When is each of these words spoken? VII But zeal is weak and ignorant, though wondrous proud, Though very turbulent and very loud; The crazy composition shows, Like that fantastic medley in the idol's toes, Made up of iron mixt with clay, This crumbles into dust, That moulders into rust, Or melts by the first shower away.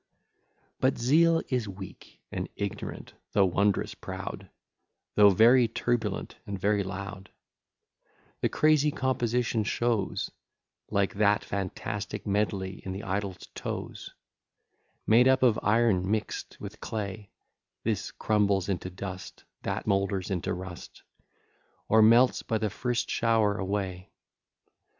VII 0.49 0.55
But 0.79 0.97
zeal 0.97 1.43
is 1.49 1.69
weak 1.69 2.19
and 2.31 2.49
ignorant, 2.55 3.13
though 3.33 3.45
wondrous 3.45 3.93
proud, 3.93 4.49
Though 5.13 5.29
very 5.29 5.67
turbulent 5.67 6.37
and 6.47 6.57
very 6.59 6.81
loud; 6.81 7.29
The 8.41 8.49
crazy 8.49 8.89
composition 8.89 9.63
shows, 9.63 10.31
Like 10.89 11.13
that 11.13 11.45
fantastic 11.45 12.25
medley 12.25 12.81
in 12.83 12.93
the 12.93 13.03
idol's 13.03 13.45
toes, 13.53 14.15
Made 15.05 15.27
up 15.27 15.43
of 15.43 15.59
iron 15.61 16.09
mixt 16.09 16.57
with 16.59 16.79
clay, 16.79 17.29
This 17.83 18.09
crumbles 18.09 18.69
into 18.69 18.89
dust, 18.89 19.43
That 19.61 19.85
moulders 19.85 20.31
into 20.31 20.51
rust, 20.51 21.03
Or 21.87 22.01
melts 22.01 22.41
by 22.41 22.57
the 22.57 22.71
first 22.71 23.07
shower 23.07 23.55
away. 23.55 24.09